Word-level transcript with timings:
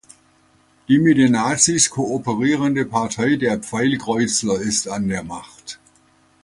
Die 0.87 0.97
mit 0.97 1.19
den 1.19 1.33
Nazis 1.33 1.91
kooperierende 1.91 2.85
Partei 2.85 3.35
der 3.35 3.59
Pfeilkreuzler 3.59 4.59
ist 4.59 4.87
an 4.87 5.07
der 5.07 5.23
Macht. 5.23 5.79